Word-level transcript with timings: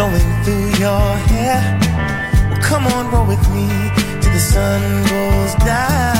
blowing 0.00 0.44
through 0.44 0.68
your 0.84 1.06
hair. 1.30 1.60
Well, 2.50 2.62
come 2.62 2.86
on, 2.86 3.10
roll 3.12 3.26
with 3.26 3.44
me 3.52 3.68
till 4.22 4.32
the 4.32 4.38
sun 4.38 4.80
goes 5.04 5.54
down. 5.66 6.19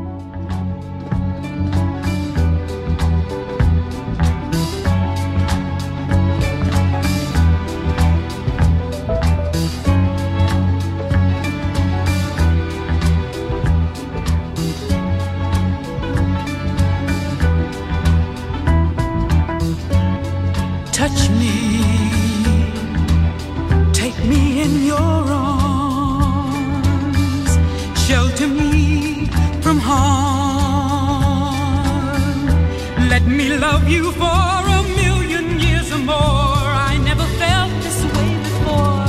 Love 33.61 33.87
you 33.87 34.11
for 34.13 34.59
a 34.77 34.81
million 35.01 35.59
years 35.59 35.91
or 35.93 35.99
more. 35.99 36.65
I 36.89 36.97
never 37.09 37.25
felt 37.41 37.71
this 37.85 37.99
way 38.13 38.31
before, 38.47 39.05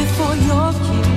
before 0.00 0.36
your 0.48 0.70
kiss. 0.86 1.08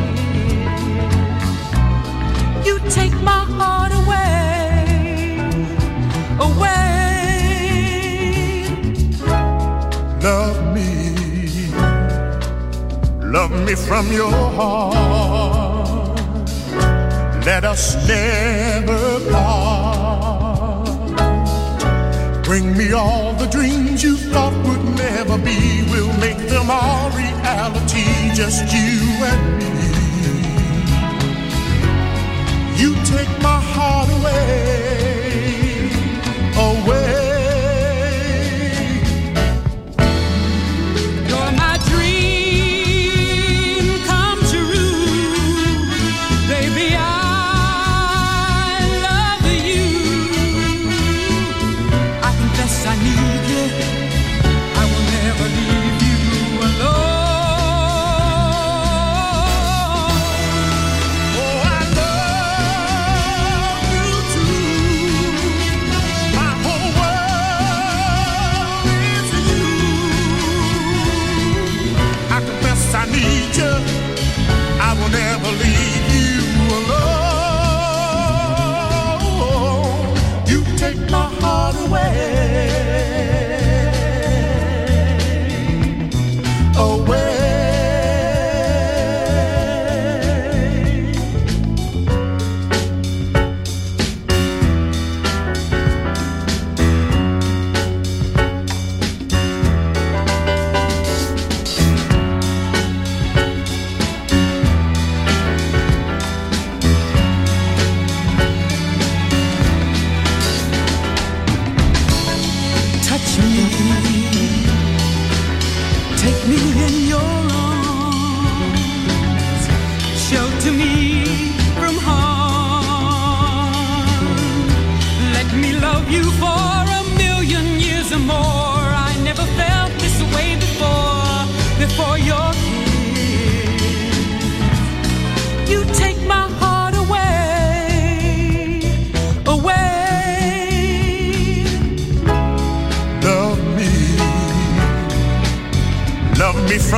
You 2.67 2.75
take 2.99 3.15
my 3.31 3.43
heart 3.57 3.93
away, 4.01 5.39
away. 6.47 6.83
Love 10.27 10.57
me, 10.75 10.89
love 13.37 13.53
me 13.65 13.73
from 13.75 14.05
your 14.11 14.35
heart. 14.57 16.19
Let 17.45 17.63
us 17.63 17.83
never 18.07 19.19
part. 19.31 19.82
Bring 22.53 22.77
me 22.77 22.93
all 22.93 23.33
the 23.33 23.47
dreams 23.47 24.03
you 24.03 24.15
thought 24.15 24.53
would 24.67 24.83
never 24.95 25.39
be. 25.39 25.57
We'll 25.89 26.15
make 26.19 26.37
them 26.37 26.69
all 26.69 27.09
reality, 27.09 28.05
just 28.35 28.71
you 28.71 29.01
and 29.31 29.57
me. 29.57 29.73
You 32.79 32.93
take 33.05 33.33
my 33.41 33.59
heart 33.73 34.07
away, 34.19 35.12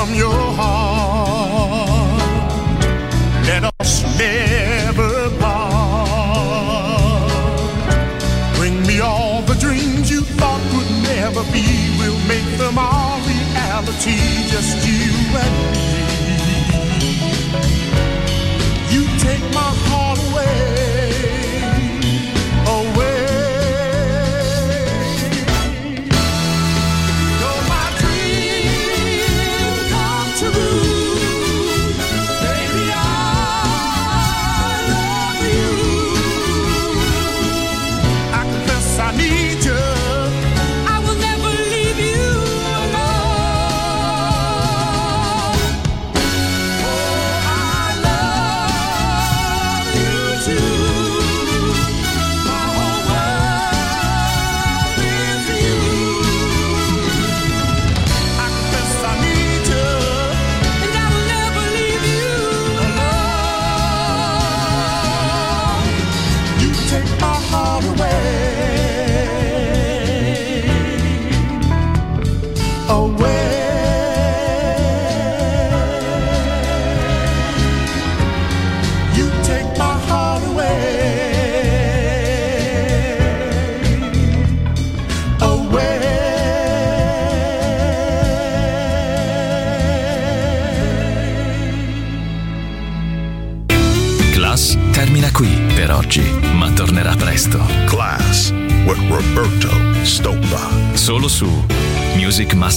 from 0.05 0.15
your 0.15 0.41
heart. 0.59 2.19
Let 3.45 3.63
us 3.79 4.03
never 4.17 5.29
part. 5.39 6.89
Bring 8.55 8.81
me 8.85 8.99
all 8.99 9.41
the 9.41 9.55
dreams 9.55 10.11
you 10.11 10.21
thought 10.21 10.61
would 10.73 10.91
never 11.03 11.43
be. 11.51 11.65
We'll 11.99 12.19
make 12.27 12.57
them 12.57 12.77
our 12.77 13.19
reality, 13.31 14.17
just 14.53 14.85
you 14.87 15.13
and 15.43 15.55
me. 15.73 15.95
You 18.93 19.03
take 19.19 19.45
my 19.53 19.71
heart 19.85 19.94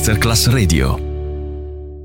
Masterclass 0.09 0.49
Radio. 0.49 1.08